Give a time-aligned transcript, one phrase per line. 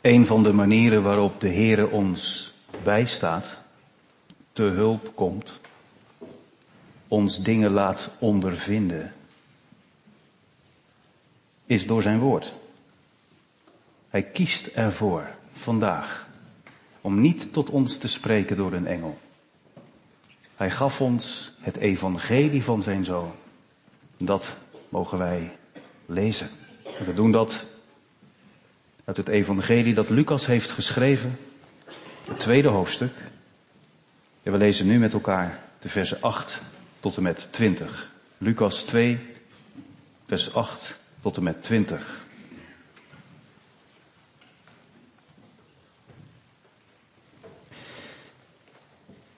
[0.00, 3.58] Een van de manieren waarop de Heere ons bijstaat,
[4.52, 5.60] te hulp komt,
[7.08, 9.14] ons dingen laat ondervinden,
[11.66, 12.52] is door zijn woord.
[14.08, 16.28] Hij kiest ervoor vandaag
[17.00, 19.18] om niet tot ons te spreken door een engel.
[20.56, 23.32] Hij gaf ons het evangelie van zijn zoon.
[24.16, 24.56] Dat
[24.88, 25.56] mogen wij
[26.06, 26.48] lezen.
[26.98, 27.66] En we doen dat
[29.06, 31.38] uit het evangelie dat Lucas heeft geschreven,
[32.28, 33.12] het tweede hoofdstuk.
[34.42, 36.60] En we lezen nu met elkaar de versen 8
[37.00, 38.10] tot en met 20.
[38.38, 39.18] Lucas 2,
[40.26, 42.24] vers 8 tot en met 20.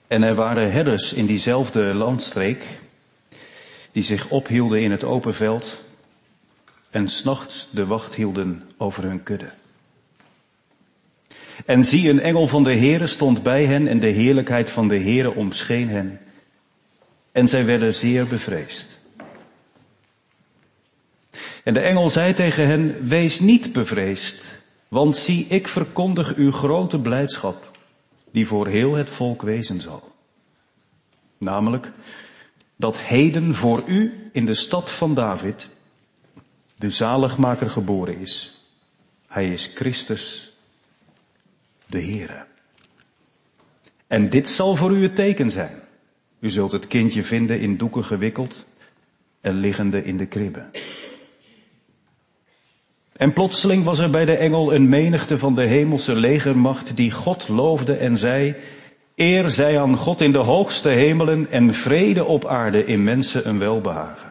[0.07, 2.63] En er waren herders in diezelfde landstreek
[3.91, 5.79] die zich ophielden in het open veld
[6.89, 9.49] en s'nachts de wacht hielden over hun kudde.
[11.65, 14.99] En zie, een engel van de Heere stond bij hen en de heerlijkheid van de
[14.99, 16.19] Heere omscheen hen.
[17.31, 18.99] En zij werden zeer bevreesd.
[21.63, 24.49] En de engel zei tegen hen, wees niet bevreesd,
[24.87, 27.71] want zie, ik verkondig uw grote blijdschap,
[28.31, 30.11] die voor heel het volk wezen zal.
[31.37, 31.91] Namelijk,
[32.75, 35.69] dat heden voor u in de stad van David
[36.79, 38.63] de zaligmaker geboren is.
[39.27, 40.53] Hij is Christus,
[41.85, 42.45] de Heere.
[44.07, 45.79] En dit zal voor u het teken zijn.
[46.39, 48.65] U zult het kindje vinden in doeken gewikkeld
[49.41, 50.65] en liggende in de kribbe.
[53.11, 57.47] En plotseling was er bij de engel een menigte van de hemelse legermacht die God
[57.47, 58.55] loofde en zei,
[59.15, 63.59] eer zij aan God in de hoogste hemelen en vrede op aarde in mensen een
[63.59, 64.28] welbehagen.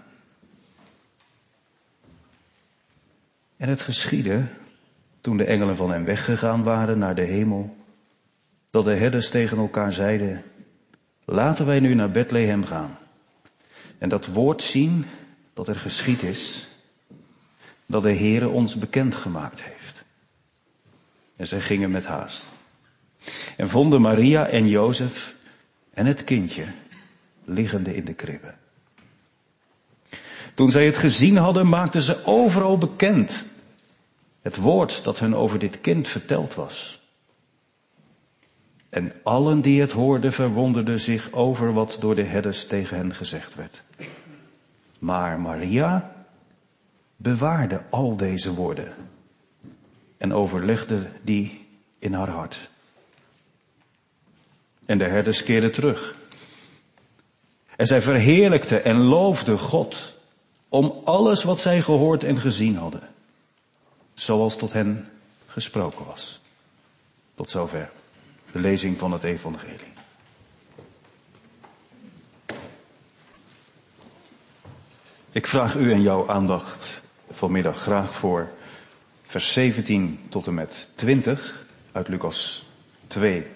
[3.59, 4.45] En het geschiedde,
[5.21, 7.77] toen de engelen van hem weggegaan waren naar de hemel,
[8.71, 10.43] dat de herders tegen elkaar zeiden,
[11.25, 12.99] laten wij nu naar Bethlehem gaan
[13.99, 15.05] en dat woord zien
[15.55, 16.69] dat er geschied is,
[17.87, 20.03] dat de Heere ons bekendgemaakt heeft.
[21.37, 22.49] En zij gingen met haast.
[23.57, 25.35] En vonden Maria en Jozef
[25.91, 26.65] en het kindje
[27.45, 28.55] liggende in de kribbe.
[30.55, 33.45] Toen zij het gezien hadden, maakten ze overal bekend
[34.43, 37.01] het woord dat hun over dit kind verteld was.
[38.89, 43.55] En allen die het hoorden verwonderden zich over wat door de herders tegen hen gezegd
[43.55, 43.83] werd.
[44.99, 46.13] Maar Maria
[47.17, 48.95] bewaarde al deze woorden
[50.19, 51.67] en overlegde die
[51.99, 52.71] in haar hart.
[54.87, 56.17] En de herders keerden terug.
[57.77, 60.15] En zij verheerlijkte en loofde God
[60.69, 63.09] om alles wat zij gehoord en gezien hadden.
[64.19, 65.09] Zoals tot hen
[65.47, 66.41] gesproken was.
[67.35, 67.91] Tot zover
[68.53, 69.93] de lezing van het evangelie.
[75.31, 78.49] Ik vraag u en jouw aandacht vanmiddag graag voor
[79.23, 82.67] vers 17 tot en met 20 uit Lucas
[83.07, 83.47] 2.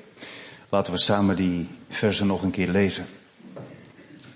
[0.69, 3.07] Laten we samen die versen nog een keer lezen.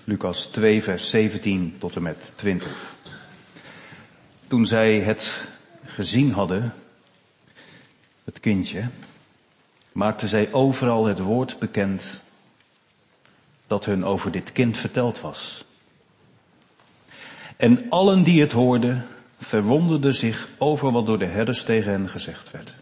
[0.04, 2.94] Lucas 2, vers 17 tot en met 20.
[4.47, 5.54] Toen zij het
[5.86, 6.74] gezien hadden,
[8.24, 8.88] het kindje,
[9.92, 12.20] maakten zij overal het woord bekend
[13.66, 15.64] dat hun over dit kind verteld was.
[17.56, 19.06] En allen die het hoorden,
[19.38, 22.74] verwonderden zich over wat door de herders tegen hen gezegd werd.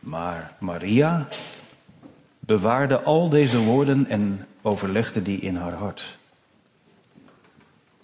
[0.00, 1.28] Maar Maria
[2.38, 6.18] bewaarde al deze woorden en overlegde die in haar hart.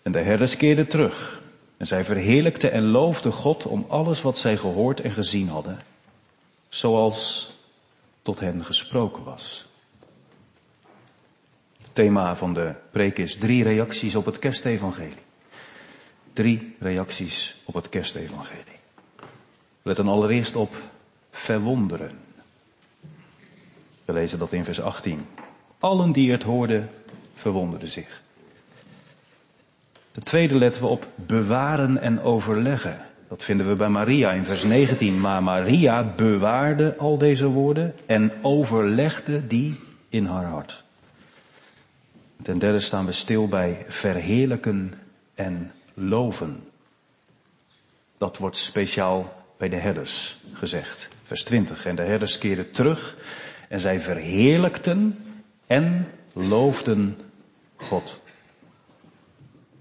[0.03, 1.38] En de herders keerden terug
[1.79, 5.79] en zij verheerlijkte en loofde God om alles wat zij gehoord en gezien hadden,
[6.69, 7.51] zoals
[8.23, 9.67] tot hen gesproken was.
[11.83, 15.27] Het thema van de preek is drie reacties op het kerstevangelie.
[16.33, 18.79] Drie reacties op het kerstevangelie.
[19.83, 20.75] Let dan allereerst op
[21.31, 22.19] verwonderen.
[24.05, 25.27] We lezen dat in vers 18.
[25.79, 26.91] Allen die het hoorden,
[27.35, 28.23] verwonderden zich.
[30.19, 33.01] De tweede letten we op bewaren en overleggen.
[33.29, 35.21] Dat vinden we bij Maria in vers 19.
[35.21, 40.85] Maar Maria bewaarde al deze woorden en overlegde die in haar hart.
[42.43, 44.93] Ten derde staan we stil bij verheerlijken
[45.35, 46.63] en loven.
[48.17, 51.09] Dat wordt speciaal bij de herders gezegd.
[51.25, 51.87] Vers 20.
[51.87, 53.17] En de herders keerden terug
[53.69, 55.19] en zij verheerlijkten
[55.67, 57.19] en loofden
[57.77, 58.21] God.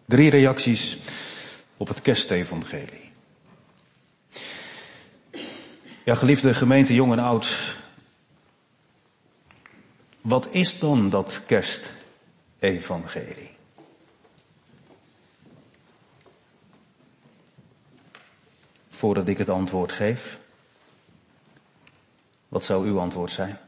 [0.08, 0.98] Drie reacties
[1.78, 3.12] op het kerstevangelie.
[6.04, 7.76] Ja, geliefde gemeente, jong en oud.
[10.22, 13.56] Wat is dan dat kerstevangelie?
[18.90, 20.40] Voordat ik het antwoord geef,
[22.48, 23.60] wat zou uw antwoord zijn?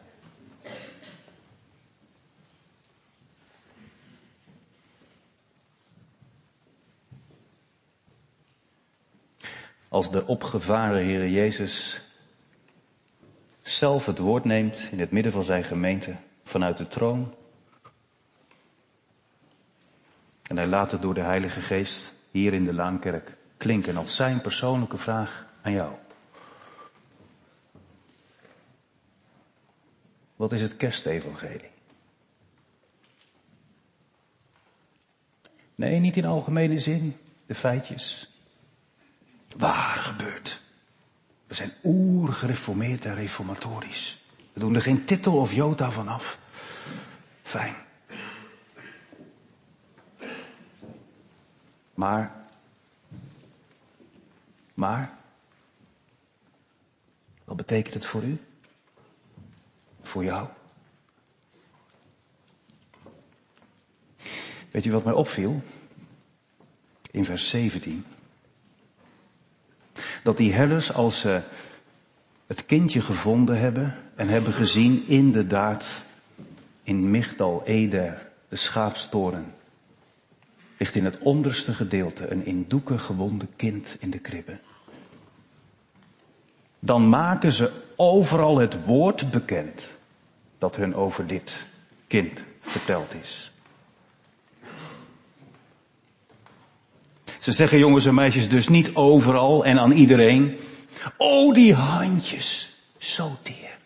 [9.90, 12.02] Als de opgevaren Heer Jezus
[13.62, 17.34] zelf het woord neemt in het midden van zijn gemeente vanuit de troon.
[20.48, 24.42] En hij laat het door de Heilige Geest hier in de Laankerk klinken als zijn
[24.42, 25.94] persoonlijke vraag aan jou.
[30.36, 31.70] Wat is het kerstevangelie?
[35.76, 38.29] Nee, niet in algemene zin, de feitjes.
[39.58, 40.60] Waar gebeurt?
[41.48, 44.20] We zijn oergereformeerd en reformatorisch.
[44.54, 46.40] We doen er geen titel of jota van af.
[47.44, 47.76] Fijn.
[51.94, 52.46] Maar,
[54.74, 55.18] maar,
[57.44, 58.42] wat betekent het voor u?
[60.02, 60.48] Voor jou?
[64.72, 65.62] Weet u wat mij opviel?
[67.12, 68.06] In vers 17
[70.24, 71.42] dat die herders, als ze
[72.48, 76.06] het kindje gevonden hebben en hebben gezien, inderdaad,
[76.84, 79.54] in Migdal Eder, de schaapstoren,
[80.78, 84.58] ligt in het onderste gedeelte een in doeken gewonden kind in de kribbe.
[86.80, 89.92] Dan maken ze overal het woord bekend
[90.58, 91.62] dat hun over dit
[92.08, 93.52] kind verteld is.
[97.40, 100.58] Ze zeggen jongens en meisjes dus niet overal en aan iedereen.
[101.18, 103.78] Oh, die handjes, zo teer.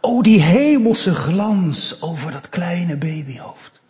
[0.00, 3.80] Oh, die hemelse glans over dat kleine babyhoofd.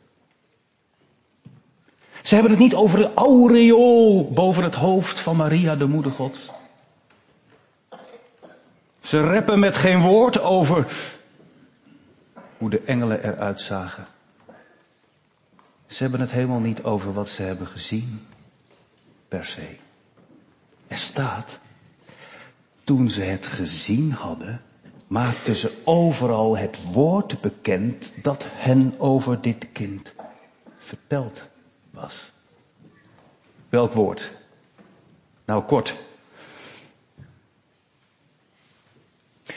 [2.22, 6.50] Ze hebben het niet over de aureool boven het hoofd van Maria, de moeder God.
[9.00, 10.87] Ze reppen met geen woord over
[12.58, 14.06] hoe de engelen eruit zagen.
[15.96, 18.26] Ze hebben het helemaal niet over wat ze hebben gezien,
[19.28, 19.66] per se.
[20.87, 21.58] Er staat,
[22.84, 24.62] toen ze het gezien hadden,
[25.06, 30.14] maakten ze overal het woord bekend dat hen over dit kind
[30.78, 31.44] verteld
[31.90, 32.32] was.
[33.69, 34.32] Welk woord?
[35.44, 35.96] Nou, kort.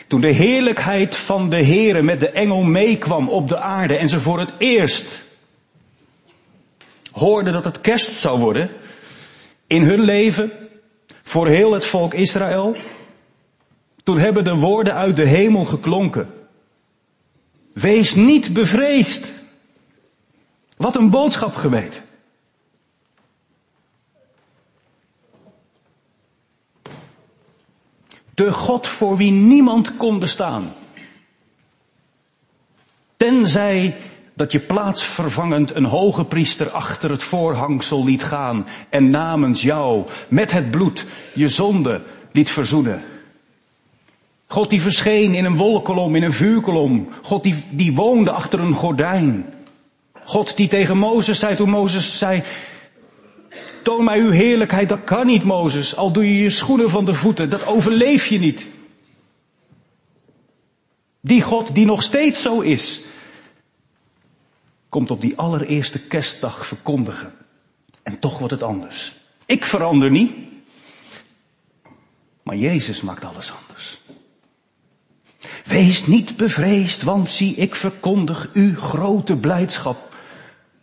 [0.07, 4.19] Toen de heerlijkheid van de Heere met de engel meekwam op de aarde en ze
[4.19, 5.27] voor het eerst
[7.11, 8.69] hoorden dat het kerst zou worden
[9.67, 10.51] in hun leven,
[11.23, 12.75] voor heel het volk Israël,
[14.03, 16.33] toen hebben de woorden uit de hemel geklonken.
[17.73, 19.31] Wees niet bevreesd.
[20.77, 22.01] Wat een boodschap geweest.
[28.33, 30.73] De God voor wie niemand kon bestaan.
[33.17, 33.97] Tenzij
[34.39, 40.51] dat je plaatsvervangend een hoge priester achter het voorhangsel liet gaan en namens jou met
[40.51, 42.01] het bloed je zonde
[42.31, 43.03] liet verzoenen.
[44.47, 47.09] God die verscheen in een wolkolom, in een vuurkolom.
[47.21, 49.53] God die, die woonde achter een gordijn.
[50.23, 52.43] God die tegen Mozes zei toen Mozes zei,
[53.83, 57.13] toon mij uw heerlijkheid, dat kan niet Mozes, al doe je je schoenen van de
[57.13, 58.67] voeten, dat overleef je niet.
[61.21, 63.07] Die God die nog steeds zo is,
[64.89, 67.33] komt op die allereerste kerstdag verkondigen.
[68.03, 69.13] En toch wordt het anders.
[69.45, 70.35] Ik verander niet.
[72.43, 74.01] Maar Jezus maakt alles anders.
[75.65, 80.13] Wees niet bevreesd, want zie, ik verkondig u grote blijdschap.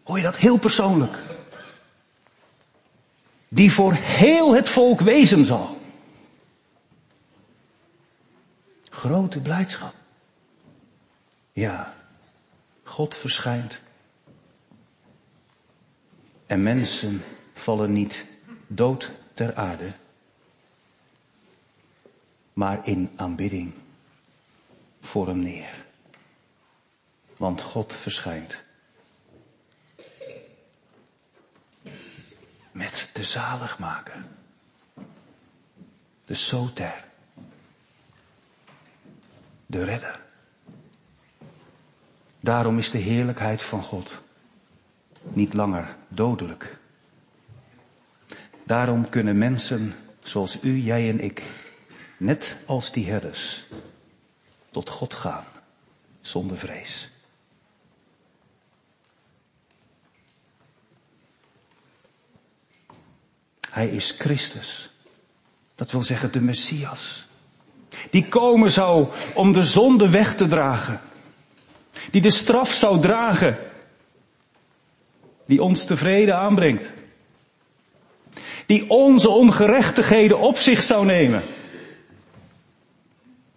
[0.03, 1.19] Hoor je dat heel persoonlijk?
[3.49, 5.79] Die voor heel het volk wezen zal.
[8.91, 9.95] Grote blijdschap.
[11.53, 11.95] Ja,
[12.83, 13.81] God verschijnt
[16.47, 17.23] en mensen
[17.55, 18.27] vallen niet
[18.67, 19.93] dood ter aarde,
[22.53, 23.73] maar in aanbidding
[25.01, 25.85] voor hem neer.
[27.37, 28.65] Want God verschijnt
[32.73, 34.25] met de zaligmaker,
[36.25, 37.05] de soter,
[39.67, 40.21] de redder.
[42.41, 44.23] Daarom is de heerlijkheid van God
[45.23, 46.79] niet langer dodelijk.
[48.65, 51.43] Daarom kunnen mensen zoals u, jij en ik
[52.17, 53.67] net als die herders,
[54.71, 55.45] tot God gaan,
[56.21, 57.11] zonder vrees.
[63.71, 64.91] Hij is Christus.
[65.75, 67.27] Dat wil zeggen de Messias.
[68.11, 71.01] Die komen zou om de zonde weg te dragen.
[72.11, 73.59] Die de straf zou dragen.
[75.47, 76.93] Die ons tevreden aanbrengt.
[78.67, 81.43] Die onze ongerechtigheden op zich zou nemen.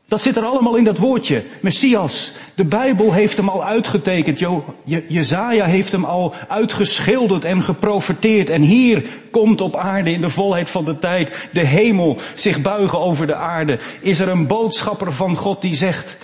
[0.10, 1.44] Dat zit er allemaal in dat woordje.
[1.62, 2.34] Messias.
[2.56, 4.40] De Bijbel heeft hem al uitgetekend.
[4.40, 4.62] Je,
[5.08, 8.50] Jezaja heeft hem al uitgeschilderd en geprofeteerd.
[8.50, 13.00] En hier komt op aarde in de volheid van de tijd de hemel zich buigen
[13.00, 13.80] over de aarde.
[14.02, 16.18] Is er een boodschapper van God die zegt,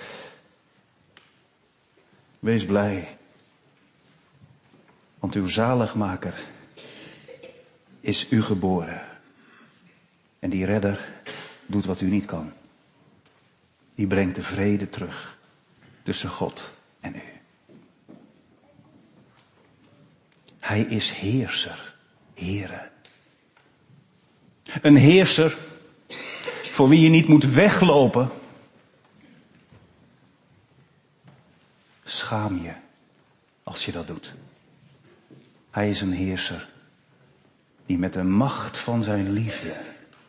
[2.39, 3.07] wees blij.
[5.25, 6.44] Want uw zaligmaker
[8.00, 9.01] is u geboren.
[10.39, 11.10] En die redder
[11.65, 12.53] doet wat u niet kan
[13.96, 15.38] die brengt de vrede terug
[16.03, 17.22] tussen God en u.
[20.60, 21.96] Hij is heerser,
[22.34, 22.91] heren.
[24.82, 25.58] Een heerser
[26.72, 28.29] voor wie je niet moet weglopen.
[32.03, 32.74] Schaam je
[33.63, 34.34] als je dat doet.
[35.75, 36.70] Hij is een heerser
[37.86, 39.75] die met de macht van zijn liefde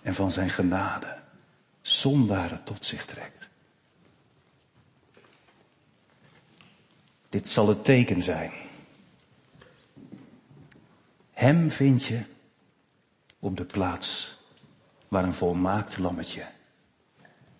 [0.02, 1.18] en van zijn genade
[1.82, 3.48] zondaren tot zich trekt.
[7.28, 8.52] Dit zal het teken zijn.
[11.32, 12.22] Hem vind je
[13.38, 14.38] op de plaats
[15.08, 16.46] waar een volmaakt lammetje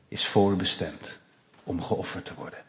[0.09, 1.19] is voorbestemd
[1.63, 2.65] om geofferd te worden.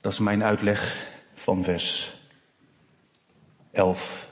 [0.00, 1.09] Dat is mijn uitleg
[1.40, 2.12] van vers
[3.70, 4.28] 11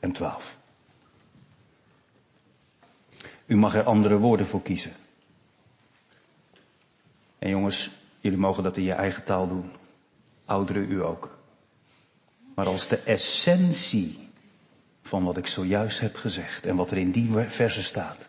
[0.00, 0.58] en 12.
[3.46, 4.92] U mag er andere woorden voor kiezen.
[7.38, 7.90] En jongens,
[8.20, 9.70] jullie mogen dat in je eigen taal doen.
[10.44, 11.38] Ouderen u ook.
[12.54, 14.28] Maar als de essentie
[15.02, 18.26] van wat ik zojuist heb gezegd en wat er in die verse staat,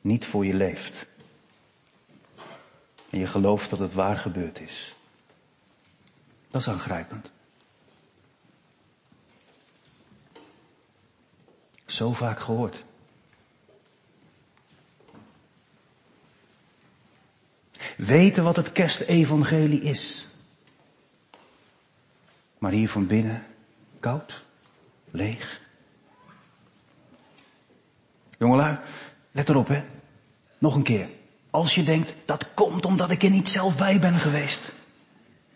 [0.00, 1.07] niet voor je leeft.
[3.10, 4.94] En je gelooft dat het waar gebeurd is.
[6.50, 7.30] Dat is aangrijpend.
[11.86, 12.84] Zo vaak gehoord.
[17.96, 20.26] Weten wat het kerstevangelie is.
[22.58, 23.46] Maar hier van binnen
[24.00, 24.44] koud,
[25.10, 25.60] leeg.
[28.38, 28.78] Jongelui,
[29.30, 29.84] let erop hè.
[30.58, 31.08] Nog een keer.
[31.58, 34.72] Als je denkt, dat komt omdat ik er niet zelf bij ben geweest.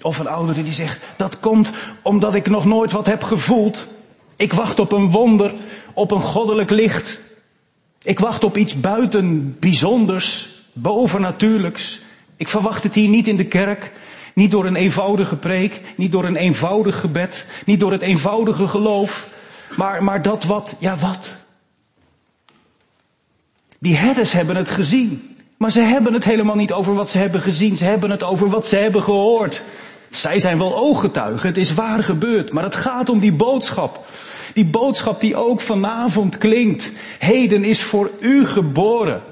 [0.01, 1.71] Of een oudere die zegt, dat komt
[2.03, 3.87] omdat ik nog nooit wat heb gevoeld.
[4.37, 5.55] Ik wacht op een wonder,
[5.95, 7.19] op een goddelijk licht.
[8.03, 12.01] Ik wacht op iets buiten bijzonders, bovennatuurlijks.
[12.37, 13.93] Ik verwacht het hier niet in de kerk.
[14.35, 19.29] Niet door een eenvoudige preek, niet door een eenvoudig gebed, niet door het eenvoudige geloof,
[19.77, 21.37] maar, maar dat wat, ja wat.
[23.79, 25.32] Die herders hebben het gezien,
[25.63, 28.49] maar ze hebben het helemaal niet over wat ze hebben gezien, ze hebben het over
[28.49, 29.63] wat ze hebben gehoord.
[30.11, 34.07] Zij zijn wel ooggetuigen, het is waar gebeurd, maar het gaat om die boodschap.
[34.55, 36.91] Die boodschap die ook vanavond klinkt.
[37.19, 39.23] Heden is voor u geboren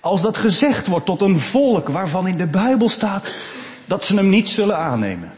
[0.00, 3.34] als dat gezegd wordt tot een volk waarvan in de Bijbel staat
[3.84, 5.32] dat ze hem niet zullen aannemen.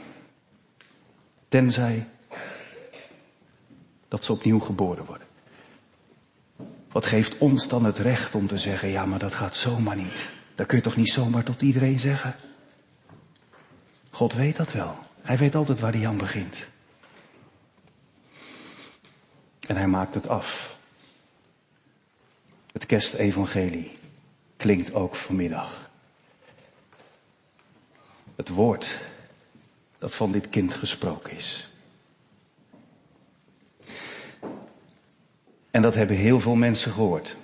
[1.49, 2.07] Tenzij
[4.09, 5.25] dat ze opnieuw geboren worden.
[6.97, 10.31] Wat geeft ons dan het recht om te zeggen, ja maar dat gaat zomaar niet.
[10.55, 12.35] Dat kun je toch niet zomaar tot iedereen zeggen?
[14.11, 14.99] God weet dat wel.
[15.23, 16.67] Hij weet altijd waar hij aan begint.
[19.67, 20.79] En hij maakt het af.
[22.73, 23.99] Het kerstevangelie
[24.57, 25.91] klinkt ook vanmiddag.
[28.37, 28.99] Het woord
[29.99, 31.71] dat van dit kind gesproken is.
[35.76, 37.37] En dat hebben heel veel mensen gehoord.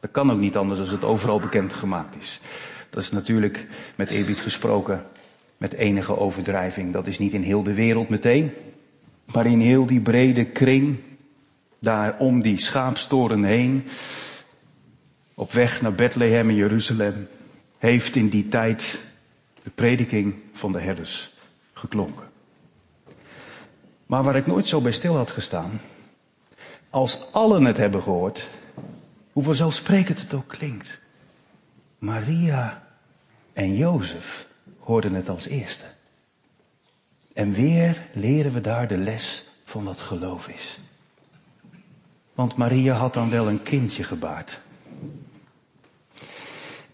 [0.00, 2.40] Dat kan ook niet anders als het overal bekend gemaakt is.
[2.90, 5.06] Dat is natuurlijk met eerbied gesproken,
[5.56, 6.92] met enige overdrijving.
[6.92, 8.52] Dat is niet in heel de wereld meteen,
[9.32, 10.98] maar in heel die brede kring,
[11.78, 13.84] daar om die schaapstoren heen,
[15.34, 17.28] op weg naar Bethlehem in Jeruzalem
[17.78, 19.00] heeft in die tijd
[19.62, 21.32] de prediking van de herders
[21.72, 22.26] geklonken.
[24.06, 25.80] Maar waar ik nooit zo bij stil had gestaan,
[26.96, 28.48] als allen het hebben gehoord,
[29.32, 30.98] hoe vanzelfsprekend het ook klinkt.
[31.98, 32.86] Maria
[33.52, 34.48] en Jozef
[34.78, 35.84] hoorden het als eerste.
[37.32, 40.78] En weer leren we daar de les van wat geloof is.
[42.34, 44.60] Want Maria had dan wel een kindje gebaard.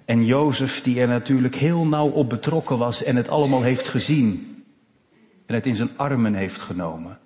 [0.04, 4.64] En Jozef, die er natuurlijk heel nauw op betrokken was en het allemaal heeft gezien
[5.46, 7.18] en het in zijn armen heeft genomen,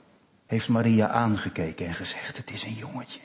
[0.47, 3.21] heeft Maria aangekeken en gezegd, het is een jongetje.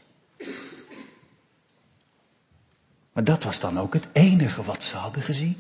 [3.11, 5.57] Maar dat was dan ook het enige wat ze hadden gezien.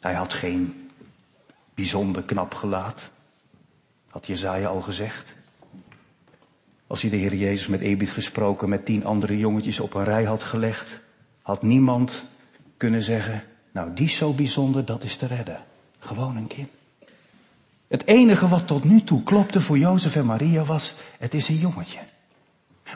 [0.00, 0.90] Hij had geen
[1.74, 3.10] bijzonder knap gelaat.
[4.10, 5.34] Had Jezaja al gezegd.
[6.86, 10.24] Als hij de Heer Jezus met eerbied gesproken met tien andere jongetjes op een rij
[10.24, 11.00] had gelegd,
[11.42, 12.26] had niemand
[12.76, 15.64] kunnen zeggen, nou die is zo bijzonder, dat is te redden.
[15.98, 16.68] Gewoon een kind.
[17.88, 21.58] Het enige wat tot nu toe klopte voor Jozef en Maria was, het is een
[21.58, 22.00] jongetje.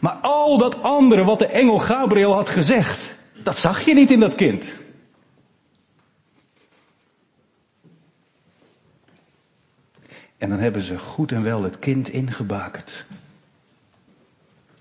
[0.01, 4.21] Maar al dat andere wat de engel Gabriel had gezegd, dat zag je niet in
[4.21, 4.65] dat kind.
[10.39, 13.05] En dan hebben ze goed en wel het kind ingebakerd.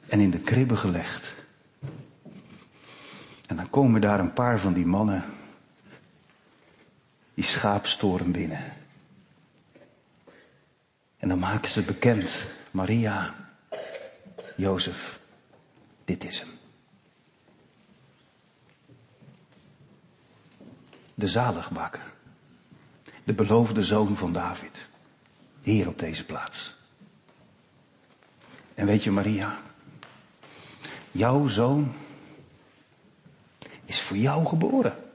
[0.07, 1.33] En in de kribbe gelegd.
[3.47, 5.23] En dan komen daar een paar van die mannen.
[7.33, 8.63] Die schaapstoren binnen.
[11.21, 12.47] En dan maken ze bekend.
[12.71, 13.35] Maria,
[14.55, 15.19] Jozef,
[16.05, 16.49] dit is hem.
[21.13, 22.13] De zaligbakker.
[23.23, 24.87] De beloofde zoon van David.
[25.61, 26.75] Hier op deze plaats.
[28.73, 29.59] En weet je Maria,
[31.11, 31.93] jouw zoon
[33.85, 35.10] is voor jou geboren.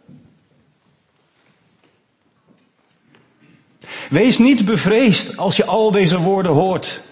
[4.10, 7.02] Wees niet bevreesd als je al deze woorden hoort.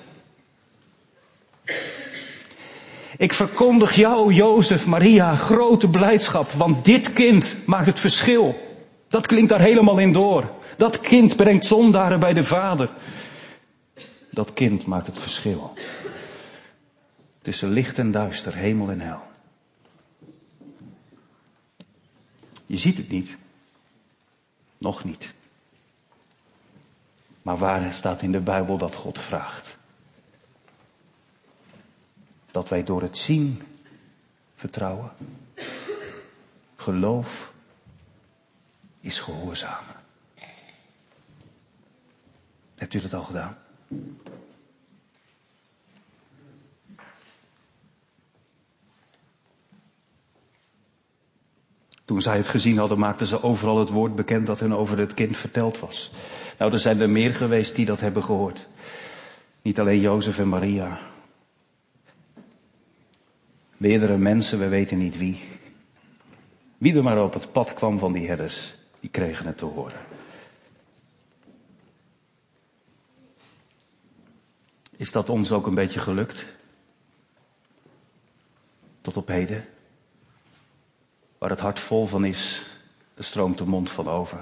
[3.17, 8.73] Ik verkondig jou, Jozef, Maria, grote blijdschap, want dit kind maakt het verschil.
[9.09, 10.51] Dat klinkt daar helemaal in door.
[10.77, 12.91] Dat kind brengt zondaren bij de Vader.
[14.31, 15.73] Dat kind maakt het verschil.
[17.43, 19.23] Tussen licht en duister, hemel en hel.
[22.67, 23.37] Je ziet het niet.
[24.79, 25.33] Nog niet.
[27.45, 29.77] Maar waar staat in de Bijbel dat God vraagt?
[32.51, 33.63] Dat wij door het zien
[34.55, 35.11] vertrouwen.
[36.77, 37.53] Geloof
[39.01, 39.95] is gehoorzamen.
[42.75, 43.59] Hebt u dat al gedaan?
[52.05, 55.15] Toen zij het gezien hadden, maakten ze overal het woord bekend dat hen over het
[55.15, 56.11] kind verteld was.
[56.59, 58.67] Nou, er zijn er meer geweest die dat hebben gehoord.
[59.63, 60.99] Niet alleen Jozef en Maria.
[63.77, 65.41] Meerdere mensen, we weten niet wie.
[66.79, 70.01] Wie er maar op het pad kwam van die herders, die kregen het te horen.
[74.97, 76.45] Is dat ons ook een beetje gelukt?
[79.01, 79.65] Tot op heden?
[81.45, 82.63] Waar het hart vol van is,
[83.15, 84.39] er stroomt de mond van over.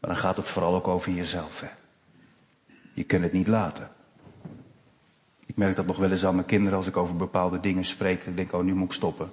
[0.00, 1.60] Maar dan gaat het vooral ook over jezelf.
[1.60, 1.68] Hè?
[2.94, 3.88] Je kunt het niet laten.
[5.46, 8.26] Ik merk dat nog wel eens aan mijn kinderen als ik over bepaalde dingen spreek.
[8.26, 9.32] Ik denk, oh nu moet ik stoppen.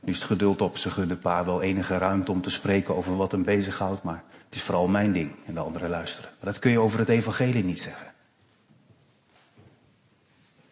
[0.00, 0.76] Nu is het geduld op.
[0.76, 4.02] Ze gunnen pa wel enige ruimte om te spreken over wat hem bezighoudt.
[4.02, 6.30] Maar het is vooral mijn ding en de anderen luisteren.
[6.30, 8.12] Maar dat kun je over het evangelie niet zeggen.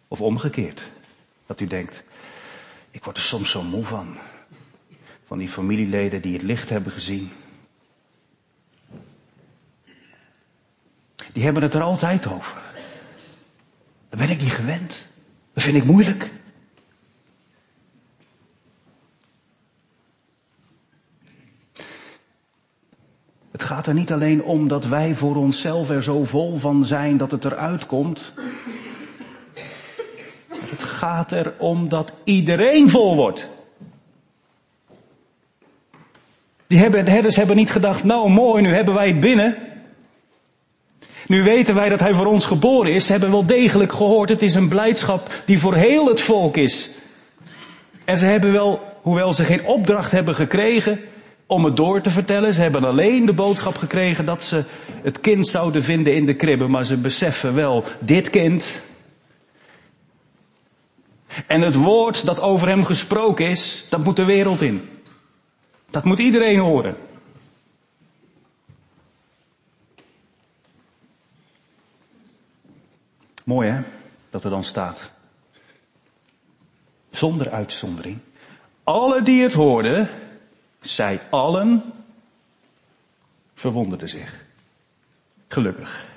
[0.09, 0.91] Of omgekeerd.
[1.47, 2.03] Dat u denkt,
[2.91, 4.17] ik word er soms zo moe van.
[5.31, 7.31] Van die familieleden die het licht hebben gezien.
[11.33, 12.63] Die hebben het er altijd over.
[14.09, 15.09] Dan ben ik niet gewend.
[15.53, 16.31] Dat vind ik moeilijk.
[23.51, 27.17] Het gaat er niet alleen om dat wij voor onszelf er zo vol van zijn
[27.17, 28.33] dat het eruit komt
[31.01, 33.49] gaat erom dat iedereen vol wordt.
[36.71, 39.57] Die hebben, de herders hebben niet gedacht, nou mooi, nu hebben wij het binnen.
[41.27, 43.07] Nu weten wij dat hij voor ons geboren is.
[43.07, 46.91] Ze hebben wel degelijk gehoord, het is een blijdschap die voor heel het volk is.
[48.05, 51.01] En ze hebben wel, hoewel ze geen opdracht hebben gekregen
[51.47, 54.65] om het door te vertellen, ze hebben alleen de boodschap gekregen dat ze
[55.03, 56.67] het kind zouden vinden in de kribbe.
[56.67, 58.81] Maar ze beseffen wel, dit kind,
[61.47, 65.00] en het woord dat over hem gesproken is, dat moet de wereld in.
[65.91, 66.97] Dat moet iedereen horen.
[73.45, 73.83] Mooi hè,
[74.31, 75.11] dat er dan staat.
[77.11, 78.19] Zonder uitzondering.
[78.85, 80.09] Alle die het hoorden,
[80.81, 81.93] zij allen
[83.55, 84.45] verwonderden zich.
[85.49, 86.09] Gelukkig.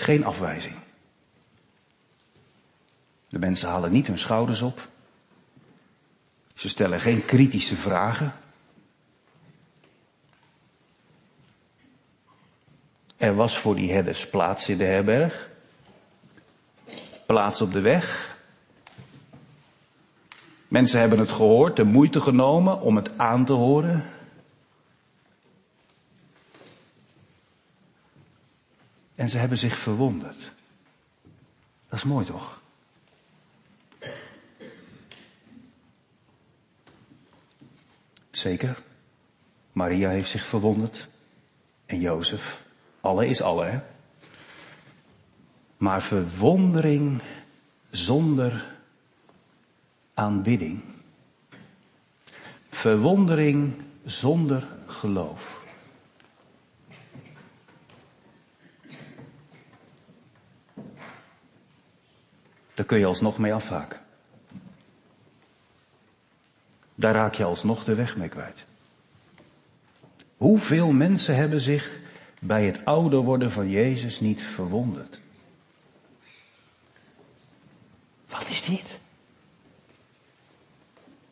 [0.00, 0.74] geen afwijzing.
[3.28, 4.88] De mensen halen niet hun schouders op.
[6.60, 8.32] Ze stellen geen kritische vragen.
[13.16, 15.50] Er was voor die herders plaats in de herberg.
[17.26, 18.36] Plaats op de weg.
[20.68, 24.04] Mensen hebben het gehoord, de moeite genomen om het aan te horen.
[29.14, 30.52] En ze hebben zich verwonderd.
[31.88, 32.59] Dat is mooi toch?
[38.40, 38.82] Zeker.
[39.72, 41.08] Maria heeft zich verwonderd.
[41.86, 42.62] En Jozef.
[43.00, 43.80] Alle is alle, hè?
[45.76, 47.20] Maar verwondering
[47.90, 48.76] zonder
[50.14, 50.82] aanbidding.
[52.70, 53.74] Verwondering
[54.04, 55.64] zonder geloof.
[62.74, 63.99] Daar kun je alsnog mee afhaken.
[67.00, 68.64] Daar raak je alsnog de weg mee kwijt.
[70.36, 72.00] Hoeveel mensen hebben zich
[72.40, 75.20] bij het ouder worden van Jezus niet verwonderd?
[78.28, 78.98] Wat is dit?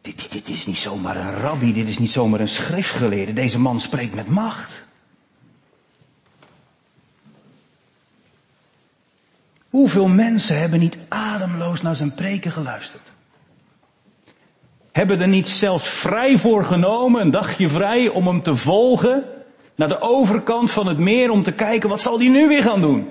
[0.01, 3.33] Dit, dit, dit is niet zomaar een rabbi, dit is niet zomaar een schriftgeleerde.
[3.33, 4.83] Deze man spreekt met macht.
[9.69, 13.13] Hoeveel mensen hebben niet ademloos naar zijn preken geluisterd?
[14.99, 19.25] Hebben er niet zelfs vrij voor genomen, een dagje vrij, om hem te volgen
[19.75, 22.81] naar de overkant van het meer om te kijken wat zal hij nu weer gaan
[22.81, 23.09] doen?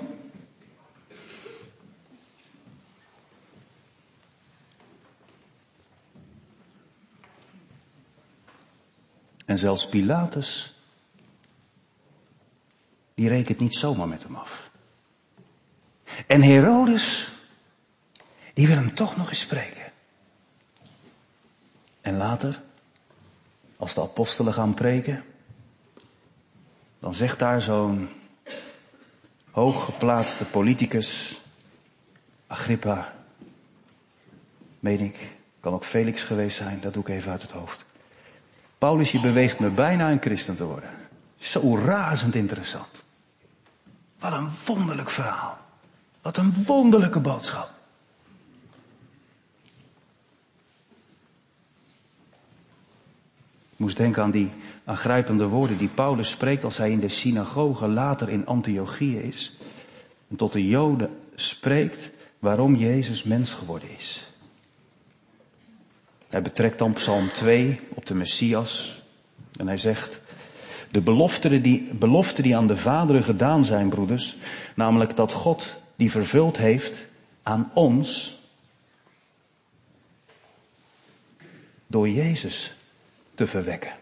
[9.44, 10.74] En zelfs Pilatus,
[13.14, 14.70] die rekent niet zomaar met hem af.
[16.26, 17.28] En Herodes,
[18.54, 19.87] die wil hem toch nog eens spreken.
[22.08, 22.60] En later,
[23.76, 25.24] als de apostelen gaan preken,
[26.98, 28.08] dan zegt daar zo'n
[29.50, 31.40] hooggeplaatste politicus,
[32.46, 33.12] Agrippa,
[34.80, 37.86] meen ik, kan ook Felix geweest zijn, dat doe ik even uit het hoofd.
[38.78, 40.90] Paulus, je beweegt me bijna een christen te worden.
[41.36, 43.04] Zo razend interessant.
[44.18, 45.58] Wat een wonderlijk verhaal.
[46.22, 47.77] Wat een wonderlijke boodschap.
[53.78, 54.50] Ik moest denken aan die
[54.84, 59.58] aangrijpende woorden die Paulus spreekt als hij in de synagoge later in Antiochië is.
[60.28, 64.32] En tot de Joden spreekt waarom Jezus mens geworden is.
[66.28, 69.02] Hij betrekt dan Psalm 2 op de Messias.
[69.56, 70.20] En hij zegt,
[70.90, 74.36] de beloften die, beloften die aan de vaderen gedaan zijn, broeders,
[74.74, 77.06] namelijk dat God die vervuld heeft
[77.42, 78.38] aan ons
[81.86, 82.76] door Jezus
[83.38, 83.92] te verwekken.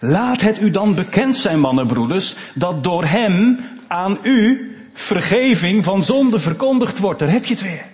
[0.00, 6.38] Laat het u dan bekend zijn, mannenbroeders, dat door hem aan u vergeving van zonde
[6.38, 7.18] verkondigd wordt.
[7.18, 7.84] Daar heb je het weer.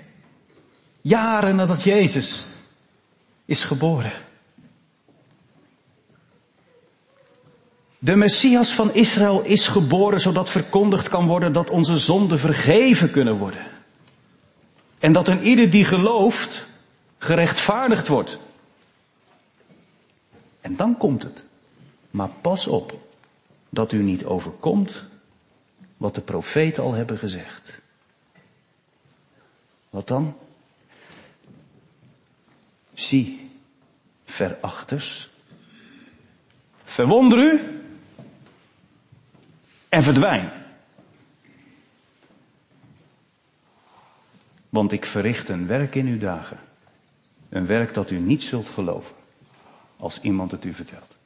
[1.01, 2.47] Jaren nadat Jezus
[3.45, 4.13] is geboren.
[7.99, 13.37] De Messias van Israël is geboren zodat verkondigd kan worden dat onze zonden vergeven kunnen
[13.37, 13.67] worden.
[14.99, 16.67] En dat een ieder die gelooft
[17.19, 18.39] gerechtvaardigd wordt.
[20.67, 21.45] En dan komt het.
[22.11, 23.01] Maar pas op
[23.71, 25.05] dat u niet overkomt
[25.97, 27.83] wat de profeten al hebben gezegd.
[29.91, 30.37] Wat dan?
[32.95, 33.51] Zie,
[34.25, 35.31] verachters,
[36.85, 37.61] verwonder u
[39.89, 40.53] en verdwijn.
[44.69, 46.59] Want ik verricht een werk in uw dagen.
[47.49, 49.17] Een werk dat u niet zult geloven
[49.97, 51.17] als iemand het u vertelt.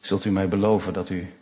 [0.00, 1.34] Zult u mij beloven dat u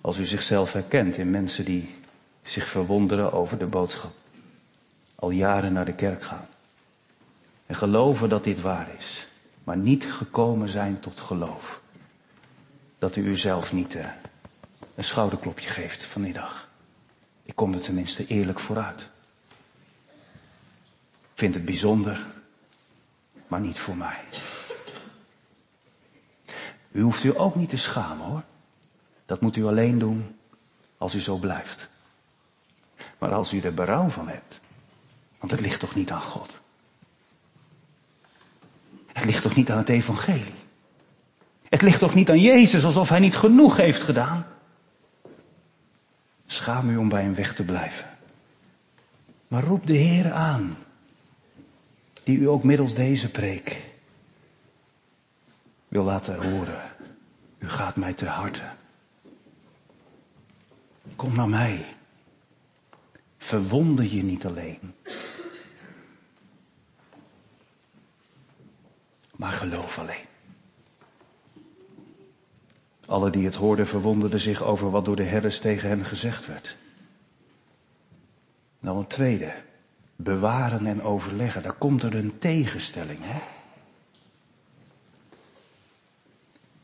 [0.00, 1.94] als u zichzelf herkent in mensen die
[2.42, 4.12] zich verwonderen over de boodschap.
[5.14, 6.48] Al jaren naar de kerk gaan.
[7.66, 9.26] En geloven dat dit waar is.
[9.64, 11.82] Maar niet gekomen zijn tot geloof.
[12.98, 14.06] Dat u uzelf niet uh,
[14.94, 16.67] een schouderklopje geeft vanmiddag.
[17.48, 19.08] Ik kom er tenminste eerlijk vooruit.
[21.34, 22.26] Vind het bijzonder,
[23.46, 24.20] maar niet voor mij.
[26.90, 28.42] U hoeft u ook niet te schamen hoor.
[29.26, 30.36] Dat moet u alleen doen
[30.98, 31.88] als u zo blijft.
[33.18, 34.60] Maar als u er berouw van hebt,
[35.38, 36.60] want het ligt toch niet aan God.
[39.12, 40.54] Het ligt toch niet aan het evangelie?
[41.68, 44.46] Het ligt toch niet aan Jezus alsof hij niet genoeg heeft gedaan?
[46.68, 48.18] Schaam u om bij hem weg te blijven.
[49.48, 50.76] Maar roep de Heer aan,
[52.22, 53.90] die u ook middels deze preek
[55.88, 56.90] wil laten horen.
[57.58, 58.62] U gaat mij te harte.
[61.16, 61.84] Kom naar mij.
[63.38, 64.94] Verwonder je niet alleen.
[69.36, 70.27] Maar geloof alleen.
[73.08, 76.76] Alle die het hoorden verwonderden zich over wat door de herders tegen hen gezegd werd.
[78.80, 79.52] Dan een tweede.
[80.16, 81.62] Bewaren en overleggen.
[81.62, 83.40] Daar komt er een tegenstelling, hè?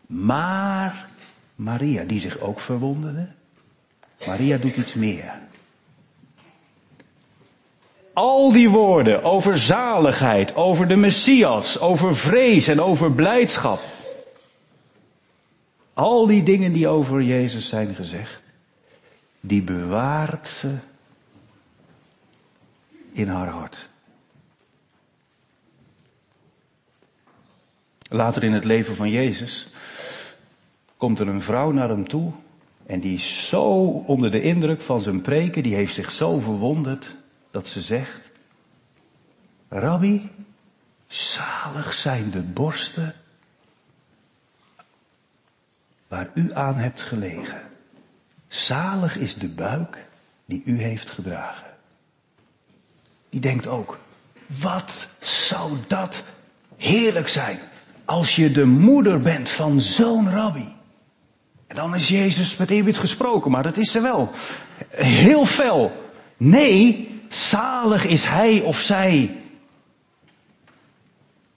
[0.06, 1.08] Maar
[1.54, 3.28] Maria, die zich ook verwonderde,
[4.26, 5.32] Maria doet iets meer.
[8.12, 13.93] Al die woorden over zaligheid, over de Messias, over vrees en over blijdschap.
[15.94, 18.42] Al die dingen die over Jezus zijn gezegd,
[19.40, 20.74] die bewaart ze
[23.12, 23.88] in haar hart.
[28.08, 29.68] Later in het leven van Jezus
[30.96, 32.32] komt er een vrouw naar hem toe
[32.86, 33.64] en die is zo
[34.06, 37.16] onder de indruk van zijn preken, die heeft zich zo verwonderd
[37.50, 38.30] dat ze zegt,
[39.68, 40.30] Rabbi,
[41.06, 43.14] zalig zijn de borsten
[46.14, 47.60] waar u aan hebt gelegen.
[48.48, 50.06] Zalig is de buik
[50.44, 51.66] die u heeft gedragen.
[53.30, 53.98] Die denkt ook,
[54.60, 56.22] wat zou dat
[56.76, 57.58] heerlijk zijn
[58.04, 60.74] als je de moeder bent van zo'n rabbi.
[61.66, 64.30] En dan is Jezus met eerbied gesproken, maar dat is ze wel.
[64.96, 66.10] Heel fel.
[66.36, 69.42] Nee, zalig is hij of zij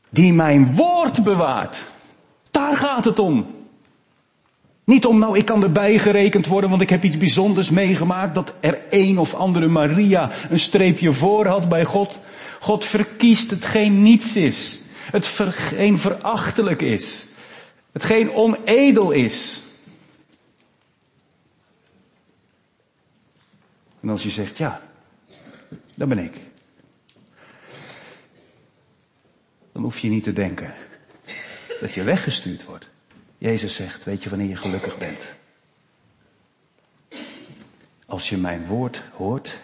[0.09, 1.85] die mijn woord bewaart.
[2.51, 3.56] Daar gaat het om.
[4.87, 8.53] Niet om, nou, ik kan erbij gerekend worden, want ik heb iets bijzonders meegemaakt, dat
[8.59, 12.19] er een of andere Maria een streepje voor had bij God.
[12.59, 14.81] God verkiest hetgeen niets is.
[15.11, 17.25] Het geen verachtelijk is.
[17.91, 19.61] Hetgeen onedel is.
[24.01, 24.81] En als je zegt, ja,
[25.95, 26.35] dat ben ik.
[29.71, 30.73] Dan hoef je niet te denken
[31.79, 32.89] dat je weggestuurd wordt.
[33.47, 35.35] Jezus zegt, weet je wanneer je gelukkig bent?
[38.05, 39.59] Als je mijn woord hoort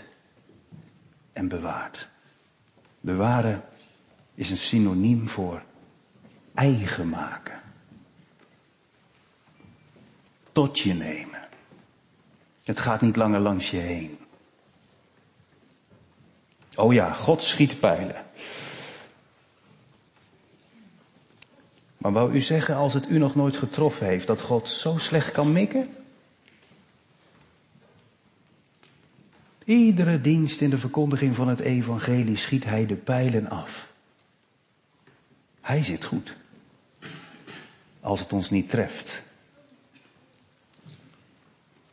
[1.34, 2.08] en bewaart.
[3.00, 3.63] Bewaren
[4.36, 5.63] is een synoniem voor
[6.54, 7.62] eigen maken.
[10.52, 11.48] Tot je nemen.
[12.63, 14.17] Het gaat niet langer langs je heen.
[16.76, 18.26] Oh ja, God schiet pijlen.
[22.04, 25.32] Maar wou u zeggen, als het u nog nooit getroffen heeft, dat God zo slecht
[25.32, 25.96] kan mikken?
[29.66, 33.92] Iedere dienst in de verkondiging van het evangelie schiet hij de pijlen af.
[35.62, 36.36] Hij zit goed.
[38.00, 39.24] Als het ons niet treft.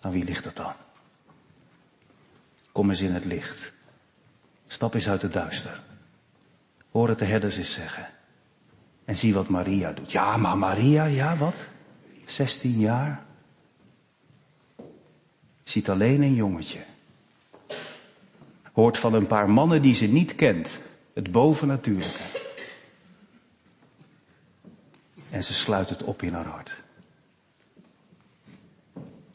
[0.00, 0.72] Aan wie ligt dat dan?
[2.72, 3.72] Kom eens in het licht.
[4.66, 5.82] Stap eens uit het duister.
[6.90, 8.08] Hoor het de herders eens zeggen.
[9.10, 10.12] En zie wat Maria doet.
[10.12, 11.54] Ja, maar Maria, ja wat?
[12.26, 13.22] 16 jaar.
[15.62, 16.84] Ziet alleen een jongetje.
[18.72, 20.78] Hoort van een paar mannen die ze niet kent.
[21.12, 22.22] Het bovennatuurlijke.
[25.30, 26.72] En ze sluit het op in haar hart.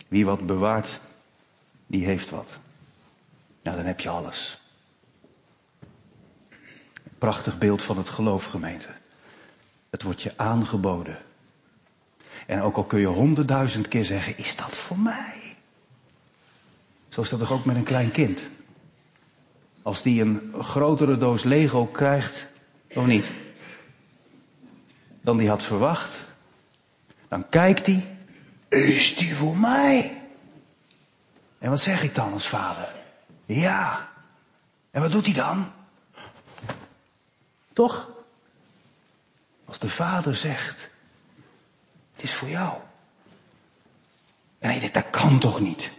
[0.08, 1.00] Wie wat bewaart,
[1.88, 2.60] die heeft wat.
[3.64, 4.62] Nou, dan heb je alles.
[7.18, 9.04] Prachtig beeld van het geloof, gemeente.
[9.96, 11.18] Het wordt je aangeboden.
[12.46, 15.58] En ook al kun je honderdduizend keer zeggen, is dat voor mij?
[17.10, 18.42] Zo is dat toch ook met een klein kind?
[19.82, 22.46] Als die een grotere doos Lego krijgt,
[22.94, 23.32] of niet?
[25.22, 26.26] Dan die had verwacht.
[27.28, 28.18] Dan kijkt hij,
[28.70, 30.22] is die voor mij?
[31.58, 32.90] En wat zeg ik dan als vader?
[33.46, 34.10] Ja.
[34.92, 35.72] En wat doet hij dan?
[37.74, 38.14] Toch?
[39.76, 40.90] Als de vader zegt,
[42.14, 42.74] het is voor jou.
[44.60, 45.92] En hij denkt, dat kan toch niet?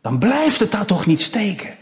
[0.00, 1.76] Dan blijft het daar toch niet steken.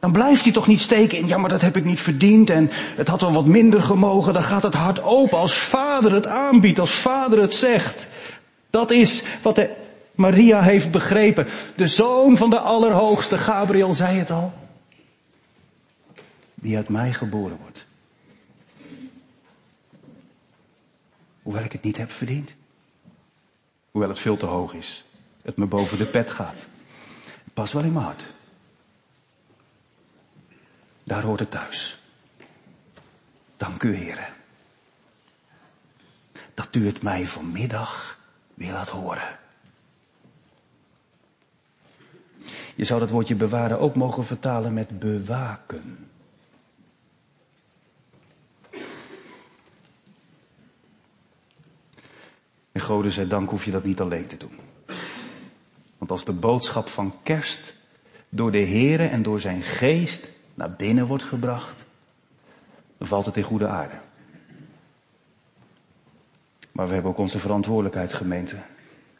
[0.00, 2.70] Dan blijft hij toch niet steken in, ja maar dat heb ik niet verdiend en
[2.72, 4.32] het had wel wat minder gemogen.
[4.32, 8.06] Dan gaat het hart open als vader het aanbiedt, als vader het zegt.
[8.70, 9.74] Dat is wat de
[10.14, 11.46] Maria heeft begrepen.
[11.74, 14.52] De zoon van de Allerhoogste, Gabriel zei het al.
[16.54, 17.86] Die uit mij geboren wordt.
[21.46, 22.54] Hoewel ik het niet heb verdiend.
[23.90, 25.04] Hoewel het veel te hoog is.
[25.42, 26.66] Het me boven de pet gaat.
[27.54, 28.24] Pas wel in mijn hart.
[31.02, 32.00] Daar hoort het thuis.
[33.56, 34.26] Dank u, heren.
[36.54, 38.18] Dat u het mij vanmiddag
[38.54, 39.38] weer laat horen.
[42.74, 46.05] Je zou dat woordje bewaren ook mogen vertalen met bewaken.
[52.76, 54.58] En Gode zij dank hoef je dat niet alleen te doen.
[55.98, 57.74] Want als de boodschap van kerst
[58.28, 61.84] door de Here en door zijn geest naar binnen wordt gebracht,
[62.98, 63.94] dan valt het in goede aarde.
[66.72, 68.56] Maar we hebben ook onze verantwoordelijkheid, gemeente.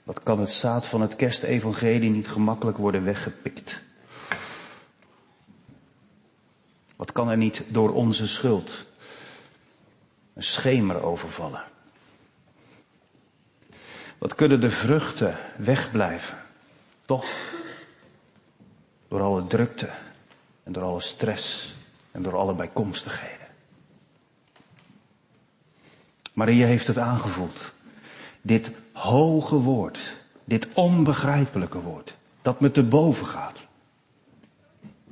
[0.03, 3.83] Wat kan het zaad van het kerstevangelie niet gemakkelijk worden weggepikt?
[6.97, 8.87] Wat kan er niet door onze schuld
[10.35, 11.75] een schemer overvallen?
[14.19, 16.39] Wat kunnen de vruchten wegblijven?
[17.05, 17.27] Toch?
[19.09, 19.91] Door alle drukte
[20.63, 21.75] en door alle stress
[22.11, 23.47] en door alle bijkomstigheden.
[26.33, 27.73] Maria heeft het aangevoeld.
[28.41, 33.59] Dit hoge woord, dit onbegrijpelijke woord, dat me te boven gaat.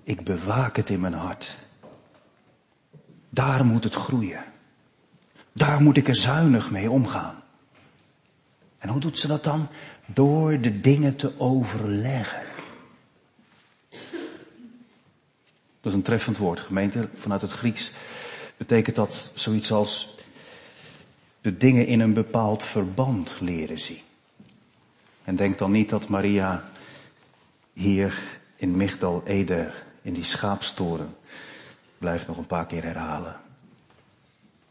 [0.03, 1.55] Ik bewaak het in mijn hart.
[3.31, 4.45] Daar moet het groeien.
[5.53, 7.44] Daar moet ik er zuinig mee omgaan.
[8.85, 9.69] En hoe doet ze dat dan?
[10.07, 12.47] Door de dingen te overleggen.
[15.81, 17.09] Dat is een treffend woord, gemeente.
[17.15, 17.93] Vanuit het Grieks
[18.57, 20.15] betekent dat zoiets als
[21.41, 24.03] de dingen in een bepaald verband leren zien.
[25.25, 26.71] En denk dan niet dat Maria
[27.73, 31.17] hier in Migdal Eder, in die schaapstoren,
[31.99, 33.41] blijft nog een paar keer herhalen.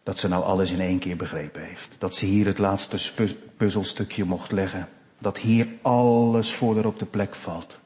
[0.04, 1.96] Dat ze nou alles in één keer begrepen heeft.
[1.98, 4.90] Dat ze hier het laatste puzzelstukje mocht leggen.
[5.18, 7.80] Dat hier alles voor haar op de plek valt.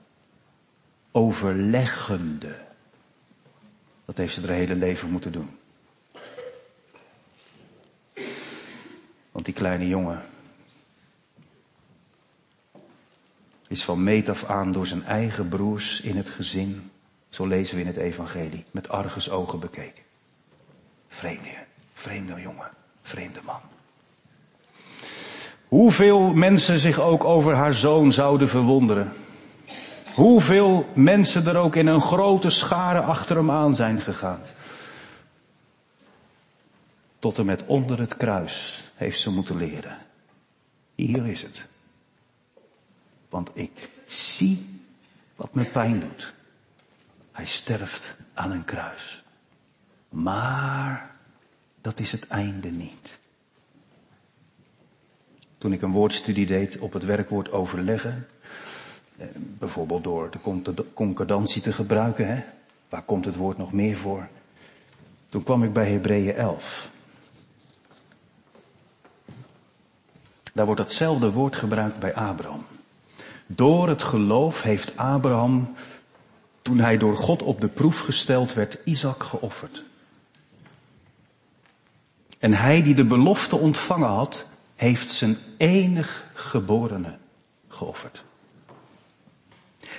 [1.12, 2.60] Overleggende.
[4.06, 5.50] Dat heeft ze haar hele leven moeten doen.
[9.32, 10.22] Want die kleine jongen
[13.68, 16.92] is van meet af aan door zijn eigen broers in het gezin,
[17.30, 20.04] zo lezen we in het evangelie, met argus ogen bekeken.
[21.08, 21.67] Vreemde,
[21.98, 22.70] vreemde jongen,
[23.02, 23.62] vreemde man.
[25.68, 29.14] Hoeveel mensen zich ook over haar zoon zouden verwonderen.
[30.14, 34.42] Hoeveel mensen er ook in een grote schare achter hem aan zijn gegaan.
[37.20, 39.98] Tot en met onder het kruis heeft ze moeten leren.
[40.96, 41.68] Hier is het.
[43.30, 44.82] Want ik zie
[45.36, 46.34] wat me pijn doet.
[47.32, 49.24] Hij sterft aan een kruis.
[50.10, 51.17] Maar
[51.88, 53.18] dat is het einde niet.
[55.58, 58.28] Toen ik een woordstudie deed op het werkwoord overleggen,
[59.18, 62.44] eh, bijvoorbeeld door de concordantie te gebruiken, hè?
[62.90, 64.28] waar komt het woord nog meer voor?
[65.30, 66.90] Toen kwam ik bij Hebreeën 11.
[70.54, 72.66] Daar wordt datzelfde woord gebruikt bij Abraham.
[73.46, 75.76] Door het geloof heeft Abraham,
[76.62, 79.87] toen hij door God op de proef gesteld werd, Isaac geofferd.
[82.40, 84.46] En hij die de belofte ontvangen had,
[84.76, 87.18] heeft zijn enig geborene
[87.68, 88.24] geofferd.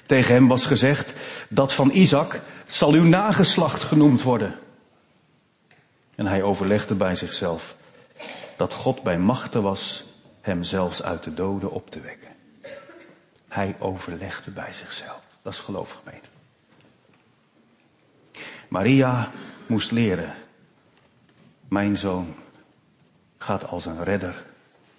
[0.06, 1.12] Tegen hem was gezegd,
[1.48, 4.58] dat van Isaac zal uw nageslacht genoemd worden.
[6.14, 7.76] En hij overlegde bij zichzelf
[8.56, 10.04] dat God bij machten was
[10.40, 12.28] hem zelfs uit de doden op te wekken.
[13.48, 15.20] Hij overlegde bij zichzelf.
[15.42, 16.28] Dat is geloof gemeente.
[18.68, 19.30] Maria
[19.66, 20.34] moest leren.
[21.68, 22.34] Mijn zoon
[23.38, 24.44] gaat als een redder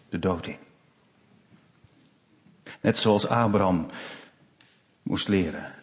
[0.10, 0.58] de dood in.
[2.82, 3.87] Net zoals Abraham
[5.02, 5.73] moest leren.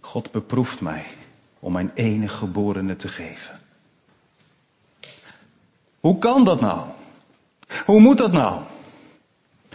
[0.00, 1.06] God beproeft mij
[1.58, 3.60] om mijn enige geborene te geven.
[6.00, 6.90] Hoe kan dat nou?
[7.86, 8.62] Hoe moet dat nou?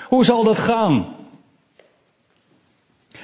[0.07, 1.15] Hoe zal dat gaan?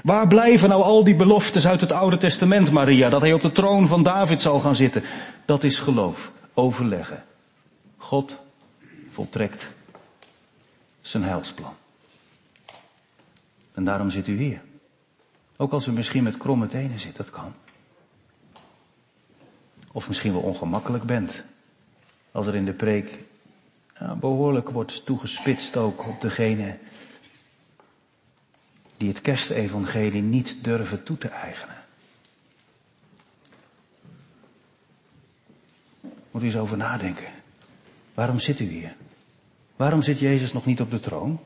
[0.04, 3.52] Waar blijven nou al die beloftes uit het Oude Testament, Maria, dat hij op de
[3.52, 5.04] troon van David zal gaan zitten?
[5.46, 7.24] Dat is geloof, overleggen.
[7.98, 8.40] God
[9.12, 9.70] voltrekt
[11.02, 11.74] zijn heilsplan.
[13.74, 14.62] En daarom zit u hier.
[15.58, 17.54] Ook als u misschien met kromme tenen zit, dat kan.
[19.92, 21.44] Of misschien wel ongemakkelijk bent.
[22.32, 23.24] Als er in de preek
[24.20, 26.78] behoorlijk wordt toegespitst ook op degene
[29.00, 31.76] die het kerstevangelie niet durven toe te eigenen.
[36.32, 37.28] Moet u eens over nadenken.
[38.14, 38.96] Waarom zit u hier?
[39.76, 41.40] Waarom zit Jezus nog niet op de troon?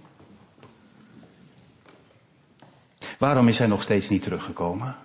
[3.20, 4.96] Waarom is hij nog steeds niet teruggekomen?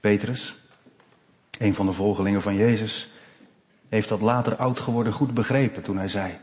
[0.00, 0.54] Petrus,
[1.58, 3.10] een van de volgelingen van Jezus,
[3.88, 6.38] heeft dat later oud geworden goed begrepen toen hij zei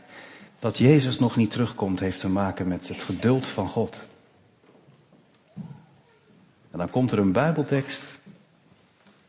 [0.60, 4.00] dat Jezus nog niet terugkomt heeft te maken met het geduld van God.
[6.70, 8.18] En dan komt er een Bijbeltekst.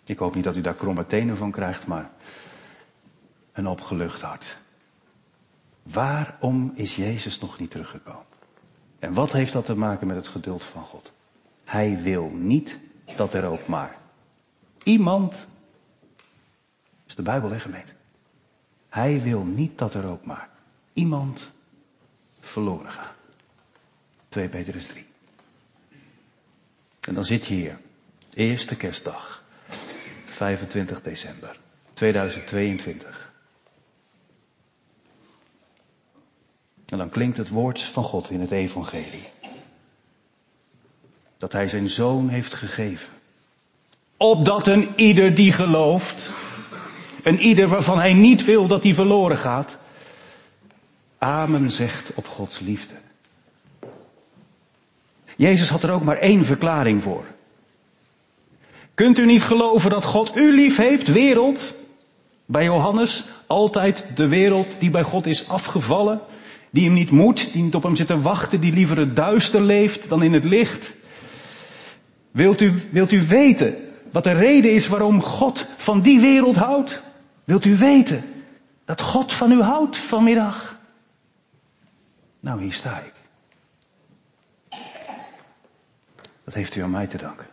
[0.05, 2.11] Ik hoop niet dat u daar kromme tenen van krijgt, maar
[3.51, 4.57] een opgelucht hart.
[5.83, 8.25] Waarom is Jezus nog niet teruggekomen?
[8.99, 11.13] En wat heeft dat te maken met het geduld van God?
[11.63, 12.77] Hij wil niet
[13.17, 13.97] dat er ook maar
[14.83, 15.45] iemand,
[17.07, 17.51] is de Bijbel?
[18.89, 20.50] Hij wil niet dat er ook maar
[20.93, 21.49] iemand
[22.39, 23.13] verloren gaat.
[24.29, 25.05] 2 Petrus 3.
[27.01, 27.79] En dan zit je hier,
[28.33, 29.43] eerste kerstdag,
[30.25, 31.59] 25 december
[31.93, 33.31] 2022.
[36.85, 39.29] En dan klinkt het woord van God in het evangelie.
[41.37, 43.09] Dat hij zijn zoon heeft gegeven.
[44.17, 46.29] Opdat een ieder die gelooft,
[47.23, 49.77] een ieder waarvan hij niet wil dat hij verloren gaat,
[51.21, 52.93] amen zegt op Gods liefde.
[55.35, 57.23] Jezus had er ook maar één verklaring voor.
[58.93, 61.73] Kunt u niet geloven dat God u lief heeft, wereld?
[62.45, 66.19] Bij Johannes altijd de wereld die bij God is afgevallen,
[66.69, 69.61] die hem niet moet, die niet op hem zit te wachten, die liever het duister
[69.61, 70.91] leeft dan in het licht.
[72.31, 73.75] Wilt u, wilt u weten
[74.11, 77.01] wat de reden is waarom God van die wereld houdt?
[77.43, 78.23] Wilt u weten
[78.85, 80.79] dat God van u houdt vanmiddag?
[82.41, 83.13] Nou, hier sta ik.
[86.43, 87.47] Dat heeft u aan mij te danken.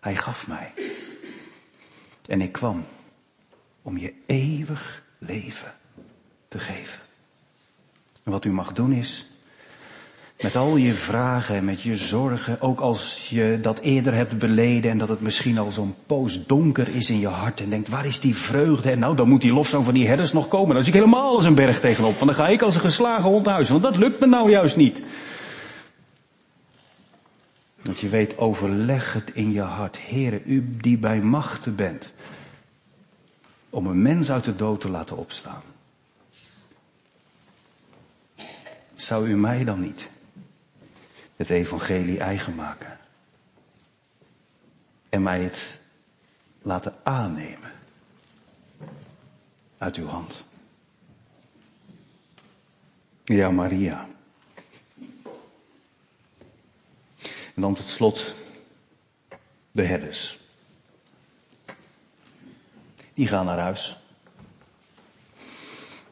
[0.00, 0.72] Hij gaf mij.
[2.26, 2.86] En ik kwam
[3.82, 5.74] om je eeuwig leven
[6.48, 7.00] te geven.
[8.22, 9.29] En wat u mag doen is,
[10.42, 14.90] met al je vragen en met je zorgen, ook als je dat eerder hebt beleden
[14.90, 18.06] en dat het misschien al zo'n poos donker is in je hart en denkt, waar
[18.06, 18.90] is die vreugde?
[18.90, 20.74] En nou, dan moet die lofzang van die herders nog komen.
[20.74, 23.30] Dan zie ik helemaal als een berg tegenop, want dan ga ik als een geslagen
[23.30, 25.02] hond huis, want dat lukt me nou juist niet.
[27.82, 29.98] Dat je weet, overleg het in je hart.
[30.08, 32.12] Heere, u die bij machten bent,
[33.70, 35.62] om een mens uit de dood te laten opstaan.
[38.94, 40.10] Zou u mij dan niet
[41.40, 42.98] het evangelie eigen maken.
[45.08, 45.80] En mij het
[46.62, 47.72] laten aannemen
[49.78, 50.44] uit uw hand.
[53.24, 54.08] Ja, Maria.
[57.54, 58.34] En dan tot slot
[59.70, 60.38] de herders.
[63.14, 63.96] Die gaan naar huis.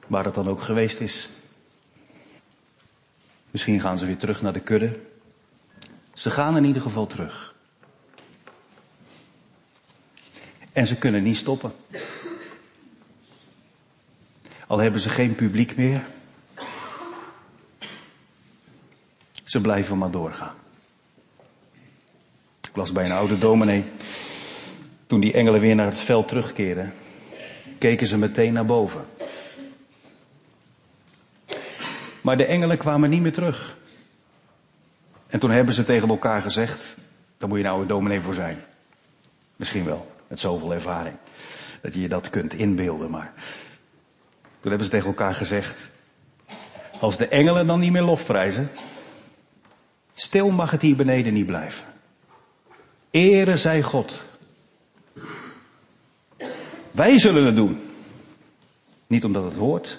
[0.06, 1.28] Waar het dan ook geweest is.
[3.50, 5.07] Misschien gaan ze weer terug naar de kudde.
[6.18, 7.54] Ze gaan in ieder geval terug.
[10.72, 11.72] En ze kunnen niet stoppen.
[14.66, 16.04] Al hebben ze geen publiek meer.
[19.44, 20.54] Ze blijven maar doorgaan.
[22.60, 23.84] Ik was bij een oude dominee.
[25.06, 26.94] Toen die engelen weer naar het veld terugkeerden,
[27.78, 29.06] keken ze meteen naar boven.
[32.20, 33.76] Maar de engelen kwamen niet meer terug.
[35.28, 36.96] En toen hebben ze tegen elkaar gezegd,
[37.38, 38.64] daar moet je nou een dominee voor zijn.
[39.56, 41.16] Misschien wel, met zoveel ervaring.
[41.82, 43.32] Dat je je dat kunt inbeelden, maar.
[44.60, 45.90] Toen hebben ze tegen elkaar gezegd,
[47.00, 48.70] als de engelen dan niet meer lofprijzen,
[50.14, 51.84] stil mag het hier beneden niet blijven.
[53.10, 54.22] Ere zij God.
[56.90, 57.82] Wij zullen het doen.
[59.06, 59.98] Niet omdat het hoort,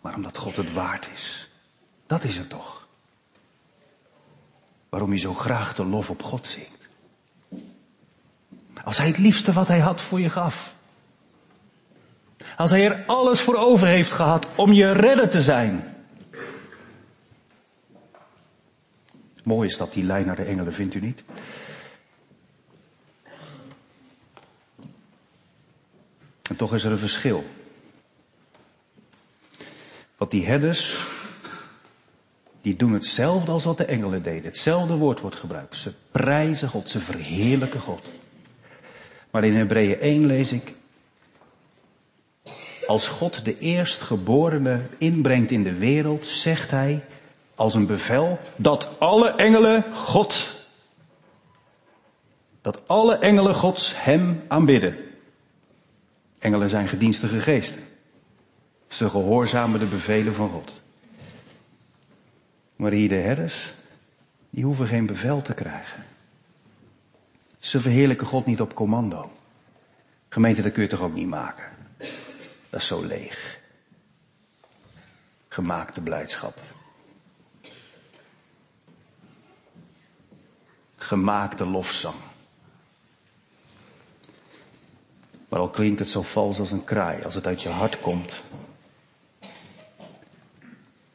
[0.00, 1.50] maar omdat God het waard is.
[2.06, 2.79] Dat is het toch
[4.90, 6.88] waarom hij zo graag de lof op God zingt.
[8.84, 10.74] Als hij het liefste wat hij had voor je gaf.
[12.56, 15.94] Als hij er alles voor over heeft gehad om je redder te zijn.
[19.44, 21.24] Mooi is dat die lijn naar de engelen, vindt u niet?
[26.42, 27.46] En toch is er een verschil.
[30.16, 31.00] Wat die herders
[32.62, 34.44] die doen hetzelfde als wat de engelen deden.
[34.44, 35.76] Hetzelfde woord wordt gebruikt.
[35.76, 38.06] Ze prijzen God, ze verheerlijken God.
[39.30, 40.74] Maar in Hebreeën 1 lees ik,
[42.86, 47.04] als God de eerstgeborene inbrengt in de wereld, zegt hij
[47.54, 50.54] als een bevel dat alle engelen God,
[52.60, 54.96] dat alle engelen Gods hem aanbidden.
[56.38, 57.82] Engelen zijn gedienstige geesten.
[58.88, 60.79] Ze gehoorzamen de bevelen van God.
[62.80, 63.72] Maar hier de herders,
[64.50, 66.04] die hoeven geen bevel te krijgen.
[67.58, 69.32] Ze verheerlijken God niet op commando.
[70.28, 71.64] Gemeente, dat kun je toch ook niet maken?
[72.70, 73.60] Dat is zo leeg.
[75.48, 76.60] Gemaakte blijdschap.
[80.96, 82.20] Gemaakte lofzang.
[85.48, 88.42] Maar al klinkt het zo vals als een kraai, als het uit je hart komt,
[89.40, 89.48] dan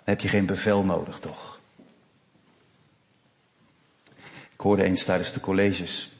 [0.03, 1.54] heb je geen bevel nodig, toch?
[4.55, 6.13] Ik hoorde eens tijdens de colleges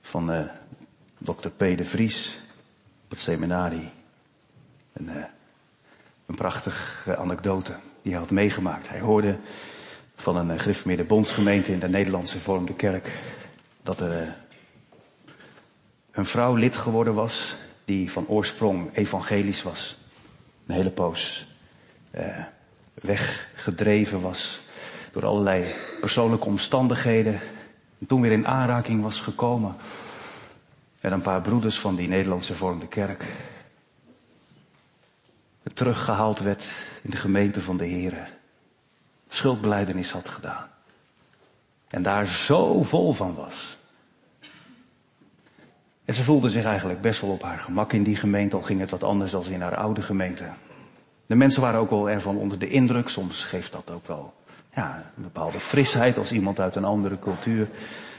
[0.00, 0.44] van uh,
[1.18, 1.58] dokter P.
[1.58, 2.38] de Vries
[3.04, 3.90] op het seminarie
[4.92, 5.24] een, uh,
[6.26, 8.88] een prachtige anekdote die hij had meegemaakt.
[8.88, 9.38] Hij hoorde
[10.14, 13.20] van een uh, gereformeerde bondsgemeente in de Nederlandse vormde kerk
[13.82, 14.36] dat er
[16.10, 19.98] een vrouw lid geworden was die van oorsprong evangelisch was.
[20.66, 21.46] Een hele poos
[22.94, 24.60] weggedreven was
[25.12, 27.40] door allerlei persoonlijke omstandigheden.
[27.98, 29.74] En toen weer in aanraking was gekomen
[31.00, 33.24] met een paar broeders van die Nederlandse vormde kerk.
[35.74, 36.64] Teruggehaald werd
[37.02, 38.28] in de gemeente van de Heren.
[39.28, 40.68] Schuldbeleidenis had gedaan.
[41.88, 43.78] En daar zo vol van was.
[46.04, 48.80] En ze voelde zich eigenlijk best wel op haar gemak in die gemeente, al ging
[48.80, 50.50] het wat anders dan in haar oude gemeente.
[51.26, 53.08] De mensen waren ook wel ervan onder de indruk.
[53.08, 54.34] Soms geeft dat ook wel
[54.74, 57.68] ja, een bepaalde frisheid als iemand uit een andere cultuur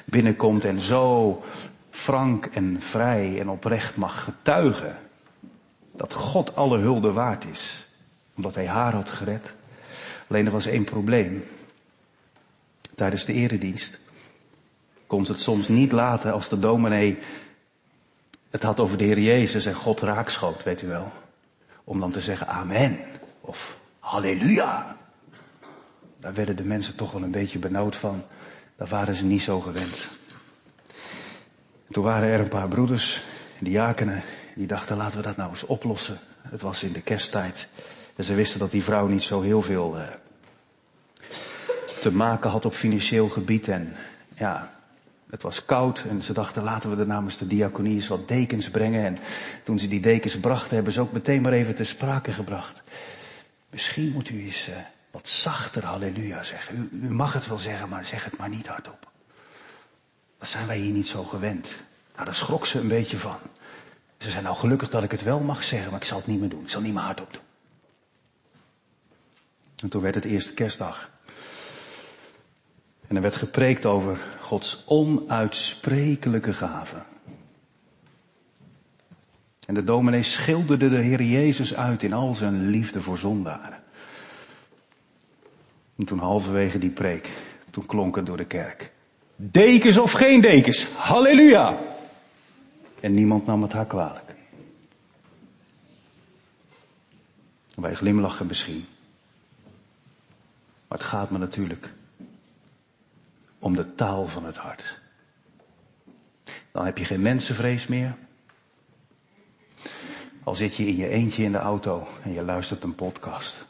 [0.06, 1.44] binnenkomt en zo
[1.90, 4.98] frank en vrij en oprecht mag getuigen
[5.92, 7.88] dat God alle hulde waard is.
[8.36, 9.54] Omdat hij haar had gered.
[10.28, 11.44] Alleen er was één probleem.
[12.96, 14.00] Tijdens de eredienst
[15.08, 17.20] kon ze het soms niet laten als de dominee
[18.50, 21.12] het had over de Heer Jezus en God raakschoot, weet u wel
[21.84, 23.00] om dan te zeggen amen
[23.42, 24.98] of halleluja.
[26.22, 28.24] Daar werden de mensen toch wel een beetje benauwd van.
[28.76, 30.08] Daar waren ze niet zo gewend.
[31.90, 33.22] toen waren er een paar broeders,
[33.60, 34.24] diakenen,
[34.56, 36.20] die dachten laten we dat nou eens oplossen.
[36.42, 37.68] Het was in de kersttijd.
[38.16, 40.08] En ze wisten dat die vrouw niet zo heel veel uh,
[42.00, 43.68] te maken had op financieel gebied.
[43.68, 43.96] En
[44.34, 44.72] ja,
[45.30, 48.70] het was koud en ze dachten laten we er namens de diaconie eens wat dekens
[48.70, 49.06] brengen.
[49.06, 49.18] En
[49.64, 52.84] toen ze die dekens brachten hebben ze ook meteen maar even te sprake gebracht.
[53.70, 54.76] Misschien moet u eens uh,
[55.12, 56.78] wat zachter halleluja zeggen.
[56.78, 59.12] U, u, mag het wel zeggen, maar zeg het maar niet hardop.
[60.38, 61.70] Dat zijn wij hier niet zo gewend.
[62.14, 63.38] Nou, daar schrok ze een beetje van.
[64.18, 66.40] Ze zei nou gelukkig dat ik het wel mag zeggen, maar ik zal het niet
[66.40, 66.64] meer doen.
[66.64, 67.44] Ik zal niet meer hardop doen.
[69.82, 71.12] En toen werd het eerste kerstdag.
[73.08, 77.06] En er werd gepreekt over Gods onuitsprekelijke gaven.
[79.68, 83.81] En de dominee schilderde de Heer Jezus uit in al zijn liefde voor zondaren.
[86.02, 87.30] En toen halverwege die preek,
[87.70, 88.92] toen klonk het door de kerk.
[89.36, 91.78] Dekens of geen dekens, halleluja!
[93.00, 94.36] En niemand nam het haar kwalijk.
[97.76, 98.86] Wij glimlachen misschien.
[100.88, 101.94] Maar het gaat me natuurlijk
[103.60, 105.00] om de taal van het hart.
[106.72, 108.16] Dan heb je geen mensenvrees meer.
[110.44, 113.70] Al zit je in je eentje in de auto en je luistert een podcast.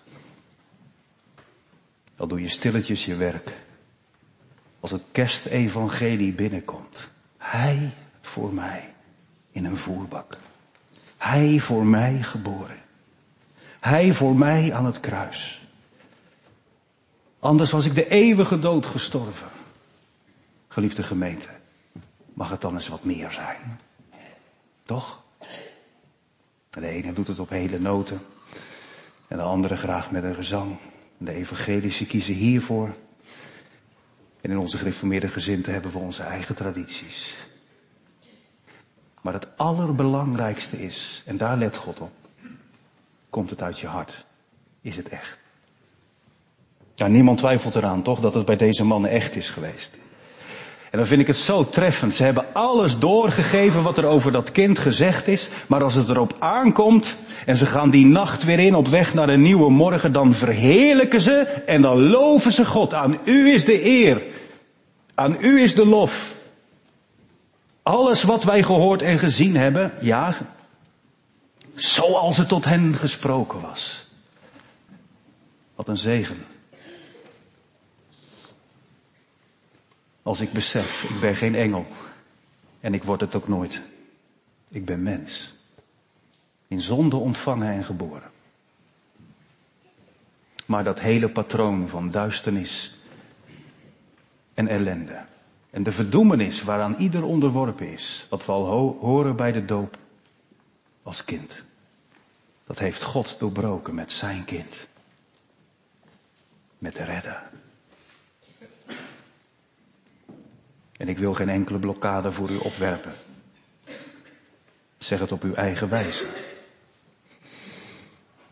[2.22, 3.57] Dan doe je stilletjes je werk.
[4.80, 7.09] Als het kerstevangelie binnenkomt.
[7.38, 8.93] Hij voor mij
[9.51, 10.38] in een voerbak.
[11.17, 12.80] Hij voor mij geboren.
[13.80, 15.61] Hij voor mij aan het kruis.
[17.39, 19.49] Anders was ik de eeuwige dood gestorven.
[20.67, 21.49] Geliefde gemeente,
[22.34, 23.80] mag het dan eens wat meer zijn?
[24.84, 25.24] Toch?
[26.69, 28.22] De ene doet het op hele noten
[29.28, 30.78] en de andere graag met een gezang.
[31.24, 32.95] De evangelische kiezen hiervoor.
[34.41, 37.47] En in onze gereformeerde gezinten hebben we onze eigen tradities.
[39.22, 42.11] Maar het allerbelangrijkste is, en daar let God op,
[43.30, 44.26] komt het uit je hart.
[44.82, 45.38] Is het echt?
[46.95, 49.97] Ja, niemand twijfelt eraan toch dat het bij deze mannen echt is geweest.
[50.92, 52.16] En dan vind ik het zo treffend.
[52.16, 55.50] Ze hebben alles doorgegeven wat er over dat kind gezegd is.
[55.68, 59.30] Maar als het erop aankomt en ze gaan die nacht weer in op weg naar
[59.30, 62.94] een nieuwe morgen, dan verheerlijken ze en dan loven ze God.
[62.94, 64.22] Aan u is de eer.
[65.16, 66.36] Aan u is de lof.
[67.84, 70.36] Alles wat wij gehoord en gezien hebben, ja,
[71.74, 74.08] zoals het tot hen gesproken was.
[75.76, 76.51] Wat een zegen.
[80.24, 81.86] Als ik besef, ik ben geen engel.
[82.80, 83.82] En ik word het ook nooit.
[84.69, 85.55] Ik ben mens.
[86.67, 88.32] In zonde ontvangen en geboren.
[90.65, 92.99] Maar dat hele patroon van duisternis
[94.53, 95.26] en ellende.
[95.69, 98.26] En de verdoemenis waaraan ieder onderworpen is.
[98.30, 99.97] Wat we al horen bij de doop
[101.03, 101.63] als kind.
[102.65, 104.88] Dat heeft God doorbroken met zijn kind.
[106.78, 107.51] Met de redder.
[111.02, 113.14] En ik wil geen enkele blokkade voor u opwerpen.
[114.97, 116.26] Zeg het op uw eigen wijze.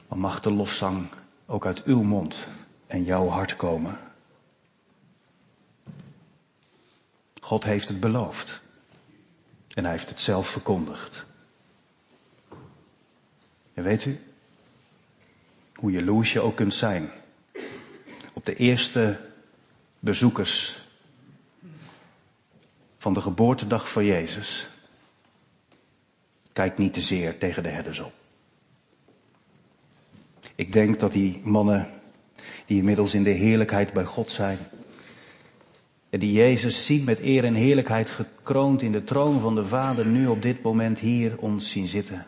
[0.07, 1.07] Maar mag de lofzang
[1.45, 2.47] ook uit uw mond
[2.87, 3.99] en jouw hart komen.
[7.41, 8.61] God heeft het beloofd.
[9.73, 11.25] En hij heeft het zelf verkondigd.
[13.73, 14.19] En weet u,
[15.75, 17.11] hoe jaloers je ook kunt zijn
[18.33, 19.19] op de eerste
[19.99, 20.78] bezoekers
[22.99, 24.67] van de geboortedag van Jezus,
[26.53, 28.13] kijk niet te zeer tegen de herders op.
[30.55, 31.87] Ik denk dat die mannen
[32.65, 34.57] die inmiddels in de heerlijkheid bij God zijn,
[36.09, 40.05] en die Jezus zien met eer en heerlijkheid gekroond in de troon van de Vader,
[40.05, 42.27] nu op dit moment hier ons zien zitten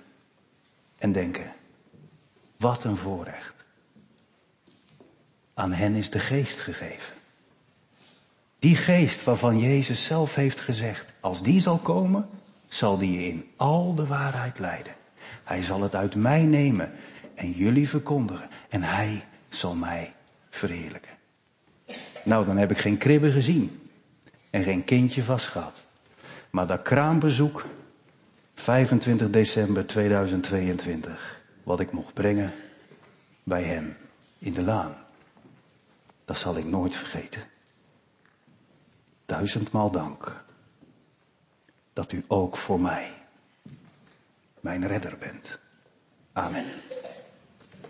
[0.98, 1.54] en denken,
[2.58, 3.66] wat een voorrecht.
[5.54, 7.14] Aan hen is de geest gegeven.
[8.62, 12.30] Die geest waarvan Jezus zelf heeft gezegd, als die zal komen,
[12.68, 14.96] zal die je in al de waarheid leiden.
[15.44, 16.92] Hij zal het uit mij nemen
[17.36, 20.14] en jullie verkondigen en hij zal mij
[20.50, 21.12] verheerlijken.
[22.24, 23.90] Nou, dan heb ik geen kribben gezien
[24.50, 25.84] en geen kindje vastgehad.
[26.50, 27.66] Maar dat kraambezoek,
[28.56, 32.52] 25 december 2022, wat ik mocht brengen
[33.44, 33.98] bij hem
[34.40, 34.96] in de laan,
[36.26, 37.51] dat zal ik nooit vergeten.
[39.32, 40.44] Duizendmaal dank
[41.94, 43.14] dat u ook voor mij
[44.60, 45.60] mijn redder bent.
[46.34, 46.66] Amen.